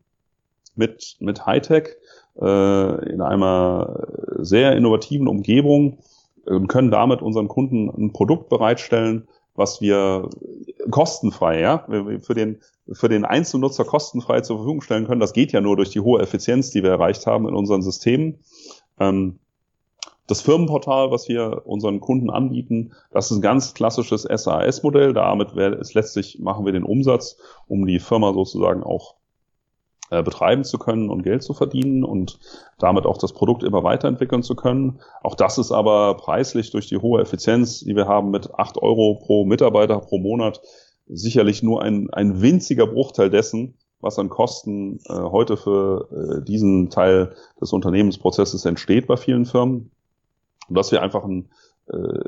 [0.76, 1.96] mit, mit Hightech
[2.40, 4.08] äh, in einer
[4.40, 6.00] sehr innovativen Umgebung
[6.46, 10.30] und können damit unseren Kunden ein Produkt bereitstellen, was wir
[10.92, 11.88] kostenfrei, ja,
[12.22, 12.60] für den,
[12.92, 15.22] für den Einzelnutzer kostenfrei zur Verfügung stellen können.
[15.22, 18.40] Das geht ja nur durch die hohe Effizienz, die wir erreicht haben in unseren Systemen.
[19.00, 19.40] Ähm,
[20.28, 25.14] das Firmenportal, was wir unseren Kunden anbieten, das ist ein ganz klassisches SAS-Modell.
[25.14, 29.16] Damit ist letztlich machen wir den Umsatz, um die Firma sozusagen auch
[30.10, 32.40] äh, betreiben zu können und Geld zu verdienen und
[32.80, 35.00] damit auch das Produkt immer weiterentwickeln zu können.
[35.22, 39.20] Auch das ist aber preislich durch die hohe Effizienz, die wir haben mit acht Euro
[39.24, 40.62] pro Mitarbeiter pro Monat,
[41.08, 46.90] sicherlich nur ein, ein winziger Bruchteil dessen, was an Kosten äh, heute für äh, diesen
[46.90, 49.92] Teil des Unternehmensprozesses entsteht bei vielen Firmen
[50.70, 51.50] dass wir einfach ein
[51.88, 52.20] äh,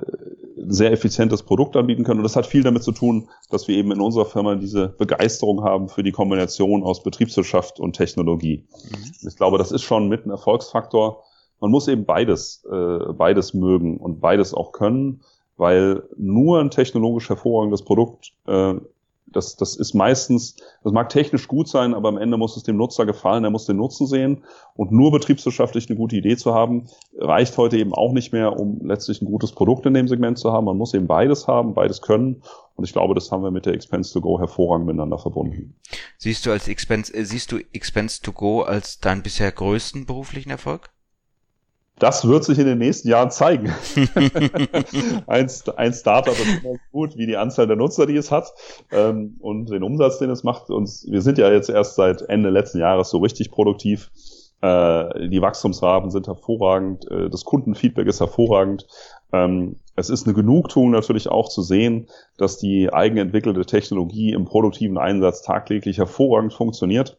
[0.70, 2.20] sehr effizientes Produkt anbieten können.
[2.20, 5.64] Und das hat viel damit zu tun, dass wir eben in unserer Firma diese Begeisterung
[5.64, 8.66] haben für die Kombination aus Betriebswirtschaft und Technologie.
[8.92, 9.28] Mhm.
[9.28, 11.24] Ich glaube, das ist schon mit ein Erfolgsfaktor.
[11.60, 15.22] Man muss eben beides, äh, beides mögen und beides auch können,
[15.56, 18.76] weil nur ein technologisch hervorragendes Produkt äh,
[19.28, 22.78] das, das ist meistens, das mag technisch gut sein, aber am Ende muss es dem
[22.78, 24.44] Nutzer gefallen, er muss den Nutzen sehen.
[24.76, 26.88] Und nur betriebswirtschaftlich eine gute Idee zu haben,
[27.18, 30.52] reicht heute eben auch nicht mehr, um letztlich ein gutes Produkt in dem Segment zu
[30.52, 30.66] haben.
[30.66, 32.42] Man muss eben beides haben, beides können.
[32.76, 35.76] Und ich glaube, das haben wir mit der Expense to Go hervorragend miteinander verbunden.
[36.18, 40.52] Siehst du als Expense, äh, siehst du Expense to Go als deinen bisher größten beruflichen
[40.52, 40.90] Erfolg?
[42.00, 43.74] Das wird sich in den nächsten Jahren zeigen.
[45.28, 48.54] ein, ein Startup ist immer gut, wie die Anzahl der Nutzer, die es hat
[48.92, 50.70] ähm, und den Umsatz, den es macht.
[50.70, 54.12] Und wir sind ja jetzt erst seit Ende letzten Jahres so richtig produktiv.
[54.62, 58.88] Äh, die Wachstumsraten sind hervorragend, äh, das Kundenfeedback ist hervorragend.
[59.32, 62.08] Ähm, es ist eine Genugtuung natürlich auch zu sehen,
[62.38, 67.18] dass die eigenentwickelte Technologie im produktiven Einsatz tagtäglich hervorragend funktioniert.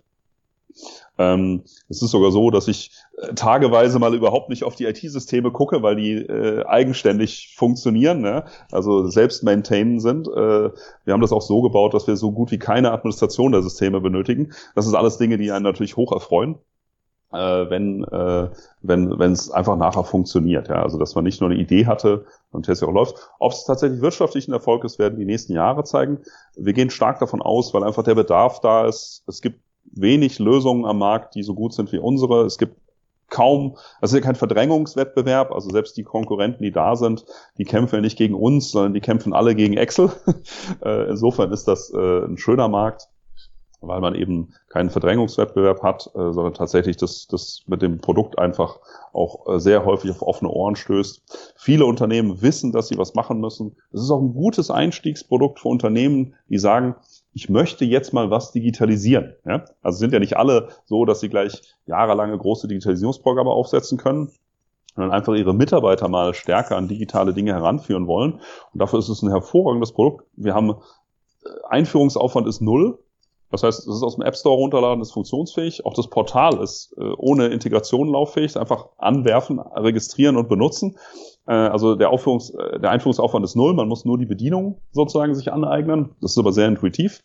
[1.19, 5.51] Ähm, es ist sogar so, dass ich äh, tageweise mal überhaupt nicht auf die IT-Systeme
[5.51, 8.45] gucke, weil die äh, eigenständig funktionieren, ne?
[8.71, 10.29] also selbst maintainen sind.
[10.29, 10.71] Äh,
[11.05, 14.01] wir haben das auch so gebaut, dass wir so gut wie keine Administration der Systeme
[14.01, 14.53] benötigen.
[14.77, 16.57] Das ist alles Dinge, die einen natürlich hoch erfreuen.
[17.31, 18.49] Äh, wenn äh,
[18.81, 22.25] wenn wenn es einfach nachher funktioniert, ja, also dass man nicht nur eine Idee hatte
[22.53, 23.17] und Test auch läuft.
[23.39, 26.21] Ob es tatsächlich wirtschaftlich ein Erfolg ist, werden die nächsten Jahre zeigen.
[26.57, 29.25] Wir gehen stark davon aus, weil einfach der Bedarf da ist.
[29.27, 29.61] Es gibt
[29.93, 32.45] wenig Lösungen am Markt, die so gut sind wie unsere.
[32.45, 32.77] Es gibt
[33.29, 37.25] kaum, also ist ja kein Verdrängungswettbewerb, also selbst die Konkurrenten, die da sind,
[37.59, 40.11] die kämpfen ja nicht gegen uns, sondern die kämpfen alle gegen Excel.
[40.85, 43.09] Äh, insofern ist das äh, ein schöner Markt,
[43.81, 48.79] weil man eben keinen Verdrängungswettbewerb hat, äh, sondern tatsächlich das, das mit dem Produkt einfach
[49.13, 51.55] auch sehr häufig auf offene Ohren stößt.
[51.57, 53.77] Viele Unternehmen wissen, dass sie was machen müssen.
[53.93, 56.95] Es ist auch ein gutes Einstiegsprodukt für Unternehmen, die sagen,
[57.39, 59.37] ich möchte jetzt mal was digitalisieren.
[59.47, 59.65] Ja?
[59.81, 64.33] Also sind ja nicht alle so, dass sie gleich jahrelange große Digitalisierungsprogramme aufsetzen können,
[64.97, 68.41] sondern einfach ihre Mitarbeiter mal stärker an digitale Dinge heranführen wollen.
[68.73, 70.27] Und dafür ist es ein hervorragendes Produkt.
[70.35, 72.99] Wir haben äh, Einführungsaufwand ist null.
[73.51, 75.87] Das heißt, es ist aus dem App Store runterladen, ist funktionsfähig.
[75.87, 78.57] Auch das Portal ist äh, ohne Integration lauffähig.
[78.59, 80.99] Einfach anwerfen, registrieren und benutzen.
[81.47, 83.73] Äh, also der, Aufführungs-, äh, der Einführungsaufwand ist null.
[83.73, 86.11] Man muss nur die Bedienung sozusagen sich aneignen.
[86.21, 87.23] Das ist aber sehr intuitiv,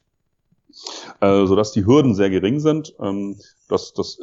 [1.19, 2.95] äh, sodass die Hürden sehr gering sind.
[3.01, 4.19] Ähm, das, das,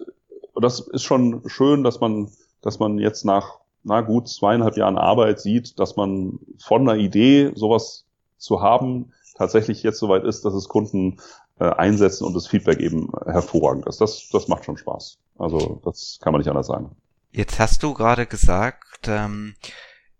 [0.58, 2.30] das ist schon schön, dass man,
[2.62, 7.52] dass man jetzt nach na gut zweieinhalb Jahren Arbeit sieht, dass man von einer Idee
[7.54, 8.04] sowas
[8.36, 11.16] zu haben tatsächlich jetzt soweit ist, dass es Kunden
[11.60, 14.00] äh, einsetzen und das Feedback eben hervorragend ist.
[14.00, 15.18] Das, das macht schon Spaß.
[15.38, 16.96] Also das kann man nicht anders sagen.
[17.32, 19.54] Jetzt hast du gerade gesagt, ähm,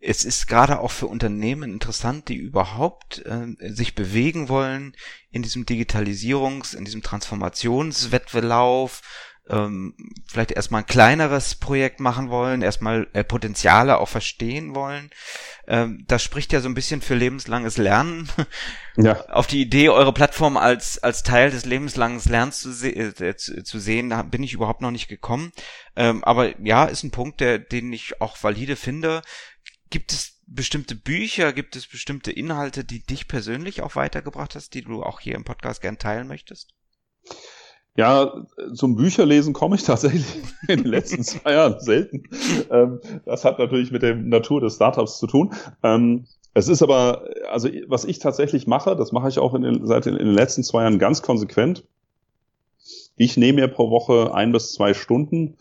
[0.01, 4.95] es ist gerade auch für Unternehmen interessant, die überhaupt äh, sich bewegen wollen
[5.31, 9.03] in diesem Digitalisierungs-, in diesem Transformationswettlauf,
[9.51, 9.95] ähm,
[10.27, 15.11] vielleicht erstmal ein kleineres Projekt machen wollen, erstmal äh, Potenziale auch verstehen wollen.
[15.67, 18.29] Ähm, das spricht ja so ein bisschen für lebenslanges Lernen.
[18.97, 19.25] Ja.
[19.29, 23.63] Auf die Idee, eure Plattform als, als Teil des lebenslangen Lernens zu, se äh, zu,
[23.63, 25.53] zu, sehen, da bin ich überhaupt noch nicht gekommen.
[25.97, 29.23] Ähm, aber ja, ist ein Punkt, der, den ich auch valide finde.
[29.89, 34.83] Gibt es bestimmte Bücher, gibt es bestimmte Inhalte, die dich persönlich auch weitergebracht hast, die
[34.83, 36.75] du auch hier im Podcast gern teilen möchtest?
[37.97, 40.25] Ja, zum Bücherlesen komme ich tatsächlich
[40.69, 42.23] in den letzten zwei Jahren selten.
[42.71, 45.53] Ähm, das hat natürlich mit der Natur des Startups zu tun.
[45.83, 49.87] Ähm, es ist aber, also was ich tatsächlich mache, das mache ich auch in den,
[49.87, 51.85] seit in den letzten zwei Jahren ganz konsequent.
[53.17, 55.57] Ich nehme mir pro Woche ein bis zwei Stunden,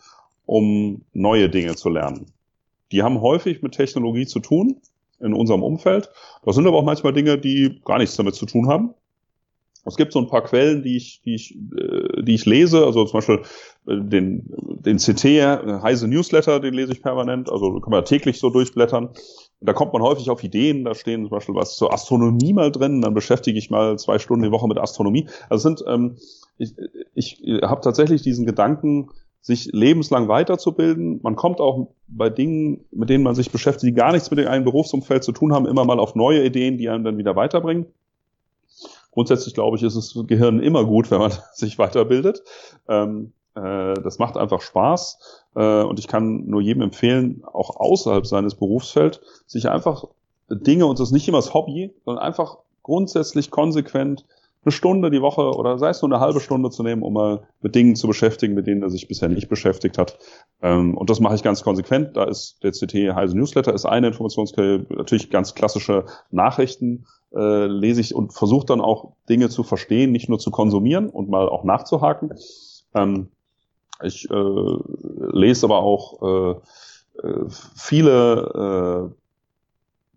[0.46, 2.26] um neue Dinge zu lernen.
[2.90, 4.80] Die haben häufig mit Technologie zu tun
[5.20, 6.10] in unserem Umfeld.
[6.44, 8.94] Das sind aber auch manchmal Dinge, die gar nichts damit zu tun haben.
[9.84, 13.04] Es gibt so ein paar Quellen, die ich, die ich, äh, die ich lese, also
[13.04, 13.42] zum Beispiel
[13.86, 14.44] äh, den,
[14.84, 19.10] den CT, äh, Heise Newsletter, den lese ich permanent, also kann man täglich so durchblättern.
[19.60, 23.00] Da kommt man häufig auf Ideen, da stehen zum Beispiel was zur Astronomie mal drin,
[23.00, 25.28] dann beschäftige ich mal zwei Stunden die Woche mit Astronomie.
[25.48, 26.16] Also sind, ähm,
[26.58, 26.74] ich,
[27.14, 29.10] ich habe tatsächlich diesen Gedanken,
[29.42, 31.20] sich lebenslang weiterzubilden.
[31.22, 34.64] Man kommt auch bei Dingen, mit denen man sich beschäftigt, die gar nichts mit einem
[34.64, 37.86] Berufsumfeld zu tun haben, immer mal auf neue Ideen, die einen dann wieder weiterbringen.
[39.12, 42.42] Grundsätzlich glaube ich, ist das Gehirn immer gut, wenn man sich weiterbildet.
[42.88, 48.26] Ähm, äh, das macht einfach Spaß äh, und ich kann nur jedem empfehlen, auch außerhalb
[48.26, 50.04] seines Berufsfelds, sich einfach
[50.48, 54.24] Dinge und das ist nicht immer das Hobby, sondern einfach grundsätzlich konsequent
[54.62, 57.48] eine Stunde die Woche oder sei es nur eine halbe Stunde zu nehmen, um mal
[57.62, 60.18] mit Dingen zu beschäftigen, mit denen er sich bisher nicht beschäftigt hat.
[60.60, 62.16] Ähm, und das mache ich ganz konsequent.
[62.16, 68.02] Da ist der CT Heise Newsletter ist eine Informationsquelle, natürlich ganz klassische Nachrichten äh, lese
[68.02, 71.64] ich und versuche dann auch Dinge zu verstehen, nicht nur zu konsumieren und mal auch
[71.64, 72.34] nachzuhaken.
[72.94, 73.28] Ähm,
[74.02, 74.76] ich äh,
[75.32, 77.44] lese aber auch äh, äh
[77.76, 79.19] viele äh,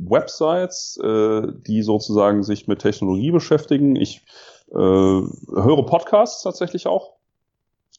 [0.09, 3.95] Websites, äh, die sozusagen sich mit Technologie beschäftigen.
[3.95, 4.25] Ich
[4.71, 7.13] äh, höre Podcasts tatsächlich auch.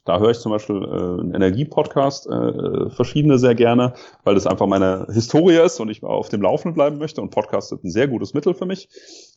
[0.04, 4.66] Da höre ich zum Beispiel äh, einen Energie-Podcast, äh, verschiedene sehr gerne, weil das einfach
[4.66, 7.22] meine Historie ist und ich auf dem Laufenden bleiben möchte.
[7.22, 8.88] Und Podcast ist ein sehr gutes Mittel für mich,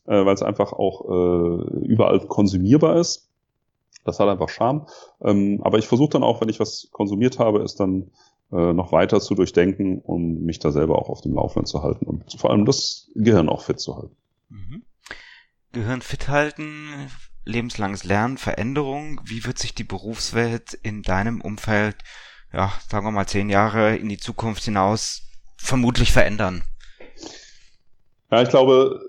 [0.06, 3.28] äh, weil es einfach auch äh, überall konsumierbar ist.
[4.04, 4.86] Das hat einfach Charme.
[5.22, 8.10] Ähm, aber ich versuche dann auch, wenn ich was konsumiert habe, ist dann
[8.52, 12.06] äh, noch weiter zu durchdenken, um mich da selber auch auf dem Laufenden zu halten
[12.06, 14.16] und vor allem das Gehirn auch fit zu halten.
[14.48, 14.82] Mhm.
[15.72, 17.10] Gehirn fit halten,
[17.44, 19.20] lebenslanges Lernen, Veränderung.
[19.24, 21.96] Wie wird sich die Berufswelt in deinem Umfeld,
[22.52, 26.62] ja, sagen wir mal zehn Jahre in die Zukunft hinaus vermutlich verändern?
[28.30, 29.00] Ja, ich glaube,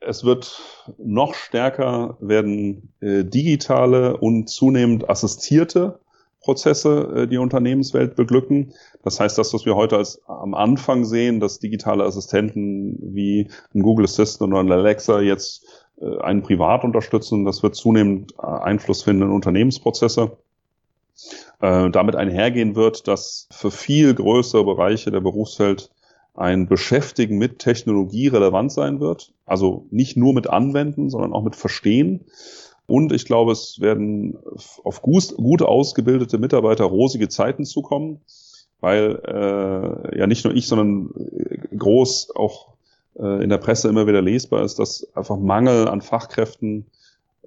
[0.00, 0.60] es wird
[0.98, 6.00] noch stärker werden äh, digitale und zunehmend assistierte
[6.46, 8.72] Prozesse äh, die Unternehmenswelt beglücken.
[9.02, 13.82] Das heißt, das, was wir heute als am Anfang sehen, dass digitale Assistenten wie ein
[13.82, 15.66] Google Assistant oder ein Alexa jetzt
[16.00, 20.38] äh, einen privat unterstützen, das wird zunehmend äh, Einfluss finden in Unternehmensprozesse.
[21.60, 25.90] Äh, damit einhergehen wird, dass für viel größere Bereiche der Berufswelt
[26.34, 29.32] ein Beschäftigen mit Technologie relevant sein wird.
[29.46, 32.26] Also nicht nur mit Anwenden, sondern auch mit Verstehen.
[32.86, 34.38] Und ich glaube, es werden
[34.84, 38.20] auf gut, ausgebildete Mitarbeiter rosige Zeiten zukommen,
[38.80, 41.10] weil äh, ja nicht nur ich, sondern
[41.76, 42.74] groß auch
[43.18, 46.86] äh, in der Presse immer wieder lesbar ist, dass einfach Mangel an Fachkräften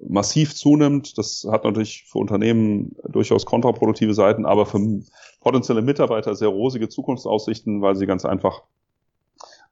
[0.06, 1.16] massiv zunimmt.
[1.18, 5.02] Das hat natürlich für Unternehmen durchaus kontraproduktive Seiten, aber für
[5.40, 8.62] potenzielle Mitarbeiter sehr rosige Zukunftsaussichten, weil sie ganz einfach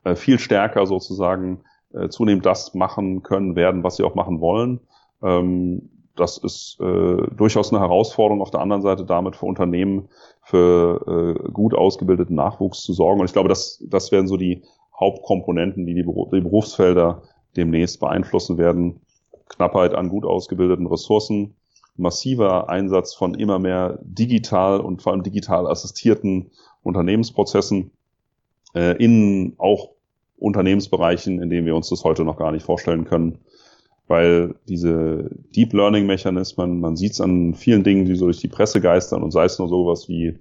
[0.04, 1.60] äh, viel stärker sozusagen
[1.92, 4.80] äh, zunehmend das machen können werden, was sie auch machen wollen.
[5.22, 10.08] Ähm, das ist äh, durchaus eine Herausforderung auf der anderen Seite damit für Unternehmen
[10.42, 13.20] für äh, gut ausgebildeten Nachwuchs zu sorgen.
[13.20, 14.62] Und ich glaube, das, das werden so die
[14.98, 17.22] Hauptkomponenten, die die, die Berufsfelder
[17.56, 19.00] demnächst beeinflussen werden.
[19.48, 21.54] Knappheit an gut ausgebildeten Ressourcen,
[21.96, 26.50] massiver Einsatz von immer mehr digital und vor allem digital assistierten
[26.82, 27.92] Unternehmensprozessen
[28.74, 29.90] äh, in auch
[30.36, 33.38] Unternehmensbereichen, in denen wir uns das heute noch gar nicht vorstellen können
[34.08, 38.48] weil diese Deep Learning Mechanismen, man sieht es an vielen Dingen, die so durch die
[38.48, 40.38] Presse geistern und sei es nur sowas wie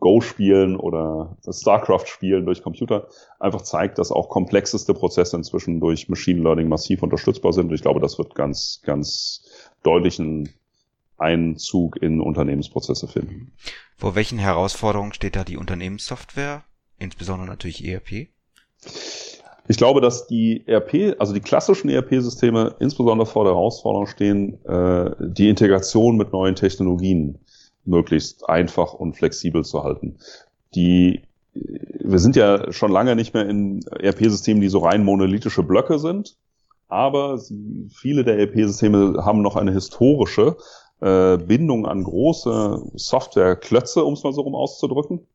[0.00, 6.08] Go spielen oder StarCraft spielen durch Computer, einfach zeigt, dass auch komplexeste Prozesse inzwischen durch
[6.08, 7.68] Machine Learning massiv unterstützbar sind.
[7.68, 9.44] Und ich glaube, das wird ganz, ganz
[9.82, 10.48] deutlichen
[11.18, 13.52] Einzug in Unternehmensprozesse finden.
[13.94, 16.64] Vor welchen Herausforderungen steht da die Unternehmenssoftware,
[16.98, 18.28] insbesondere natürlich ERP?
[19.70, 25.12] Ich glaube, dass die ERP, also die klassischen ERP-Systeme insbesondere vor der Herausforderung stehen, äh,
[25.20, 27.38] die Integration mit neuen Technologien
[27.84, 30.16] möglichst einfach und flexibel zu halten.
[30.74, 31.22] Die,
[31.54, 36.36] wir sind ja schon lange nicht mehr in ERP-Systemen, die so rein monolithische Blöcke sind,
[36.88, 37.40] aber
[37.94, 40.56] viele der ERP-Systeme haben noch eine historische
[40.98, 45.28] äh, Bindung an große Softwareklötze, um es mal so rum auszudrücken.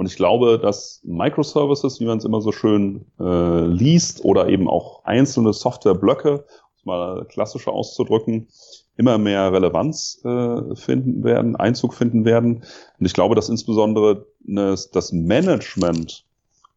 [0.00, 4.66] Und ich glaube, dass Microservices, wie man es immer so schön äh, liest, oder eben
[4.66, 8.48] auch einzelne Softwareblöcke, um es mal klassischer auszudrücken,
[8.96, 12.64] immer mehr Relevanz äh, finden werden, Einzug finden werden.
[12.98, 16.24] Und ich glaube, dass insbesondere ne, das Management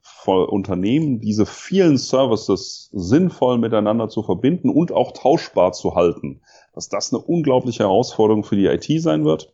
[0.02, 6.42] von Unternehmen, diese vielen Services sinnvoll miteinander zu verbinden und auch tauschbar zu halten,
[6.76, 9.54] dass das eine unglaubliche Herausforderung für die IT sein wird,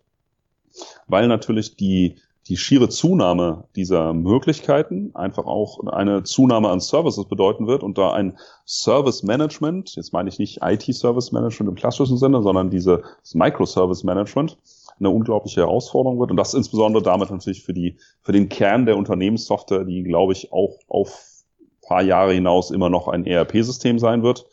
[1.05, 2.15] weil natürlich die
[2.49, 8.11] die schiere Zunahme dieser Möglichkeiten einfach auch eine Zunahme an Services bedeuten wird und da
[8.11, 13.01] ein Service Management, jetzt meine ich nicht IT-Service Management im klassischen Sinne, sondern dieses
[13.33, 14.57] Microservice Management
[14.99, 16.31] eine unglaubliche Herausforderung wird.
[16.31, 20.51] Und das insbesondere damit natürlich für die, für den Kern der Unternehmenssoftware, die glaube ich
[20.51, 21.43] auch auf
[21.87, 24.47] paar Jahre hinaus immer noch ein ERP-System sein wird,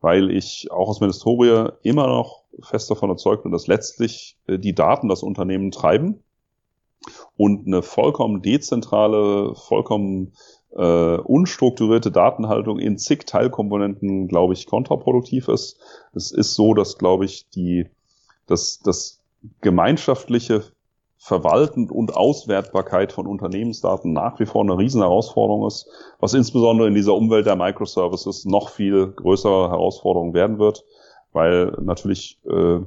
[0.00, 4.58] weil ich auch aus meiner Historie immer noch fest davon überzeugt bin, dass letztlich äh,
[4.58, 6.22] die Daten das Unternehmen treiben
[7.36, 10.32] und eine vollkommen dezentrale, vollkommen
[10.74, 15.78] äh, unstrukturierte Datenhaltung in zig Teilkomponenten, glaube ich, kontraproduktiv ist.
[16.14, 17.86] Es ist so, dass, glaube ich, die,
[18.46, 19.20] dass das
[19.60, 20.64] gemeinschaftliche
[21.18, 26.94] Verwalten und Auswertbarkeit von Unternehmensdaten nach wie vor eine riesen Herausforderung ist, was insbesondere in
[26.94, 30.84] dieser Umwelt der Microservices noch viel größere Herausforderung werden wird,
[31.32, 32.80] weil natürlich äh,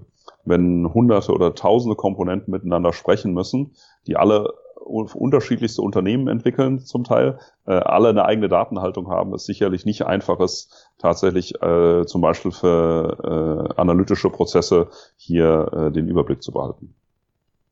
[0.46, 3.76] wenn hunderte oder tausende Komponenten miteinander sprechen müssen,
[4.08, 4.54] die alle
[4.86, 10.40] unterschiedlichste Unternehmen entwickeln zum Teil, äh, alle eine eigene Datenhaltung haben, ist sicherlich nicht einfach
[10.40, 16.94] ist, tatsächlich äh, zum Beispiel für äh, analytische Prozesse hier äh, den Überblick zu behalten.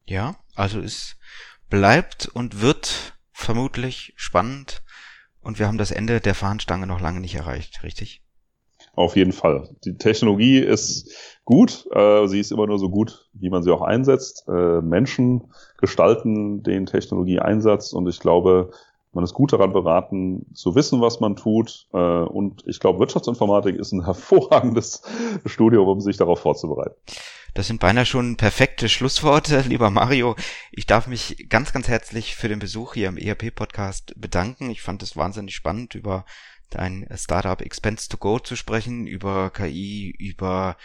[0.06, 1.16] Ja, also es
[1.70, 4.82] bleibt und wird vermutlich spannend
[5.42, 8.23] und wir haben das Ende der Fahnenstange noch lange nicht erreicht, richtig?
[8.96, 9.70] Auf jeden Fall.
[9.86, 11.12] Die Technologie ist
[11.46, 11.88] gut.
[11.92, 14.46] Äh, sie ist immer nur so gut, wie man sie auch einsetzt.
[14.48, 18.72] Äh, Menschen gestalten den Technologieeinsatz und ich glaube,
[19.12, 21.88] man ist gut daran beraten, zu wissen, was man tut.
[21.94, 25.02] Äh, und ich glaube, Wirtschaftsinformatik ist ein hervorragendes
[25.46, 26.96] Studium, um sich darauf vorzubereiten.
[27.56, 30.36] Das sind beinahe schon perfekte Schlussworte, lieber Mario.
[30.72, 34.72] Ich darf mich ganz, ganz herzlich für den Besuch hier im ERP-Podcast bedanken.
[34.72, 36.26] Ich fand es wahnsinnig spannend, über
[36.76, 40.78] dein Startup Expense to Go zu sprechen, über KI, über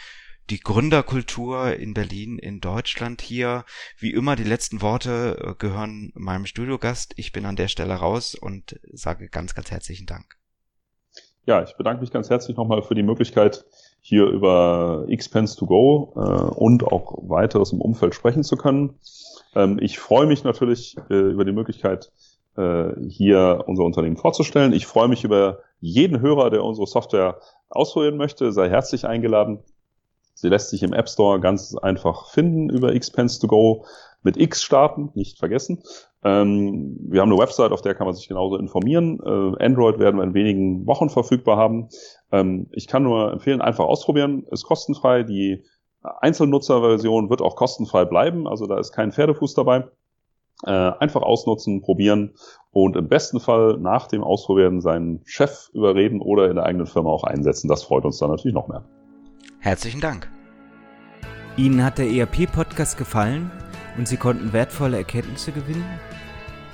[0.49, 3.65] die Gründerkultur in Berlin, in Deutschland hier.
[3.97, 7.13] Wie immer, die letzten Worte äh, gehören meinem Studiogast.
[7.17, 10.37] Ich bin an der Stelle raus und sage ganz, ganz herzlichen Dank.
[11.45, 13.65] Ja, ich bedanke mich ganz herzlich nochmal für die Möglichkeit,
[14.01, 18.99] hier über Xpence to go äh, und auch weiteres im Umfeld sprechen zu können.
[19.55, 22.11] Ähm, ich freue mich natürlich äh, über die Möglichkeit,
[22.55, 24.73] äh, hier unser Unternehmen vorzustellen.
[24.73, 28.51] Ich freue mich über jeden Hörer, der unsere Software ausprobieren möchte.
[28.51, 29.59] Sei herzlich eingeladen.
[30.33, 33.85] Sie lässt sich im App Store ganz einfach finden über Xpence to go
[34.23, 35.83] mit X starten, nicht vergessen.
[36.23, 39.19] Ähm, wir haben eine Website, auf der kann man sich genauso informieren.
[39.23, 41.89] Äh, Android werden wir in wenigen Wochen verfügbar haben.
[42.31, 44.45] Ähm, ich kann nur empfehlen, einfach ausprobieren.
[44.51, 45.23] Ist kostenfrei.
[45.23, 45.63] Die
[46.01, 48.47] Einzelnutzerversion wird auch kostenfrei bleiben.
[48.47, 49.87] Also da ist kein Pferdefuß dabei.
[50.65, 52.35] Äh, einfach ausnutzen, probieren
[52.71, 57.09] und im besten Fall nach dem Ausprobieren seinen Chef überreden oder in der eigenen Firma
[57.09, 57.67] auch einsetzen.
[57.67, 58.83] Das freut uns dann natürlich noch mehr.
[59.59, 60.29] Herzlichen Dank.
[61.57, 63.51] Ihnen hat der ERP-Podcast gefallen
[63.97, 65.85] und Sie konnten wertvolle Erkenntnisse gewinnen?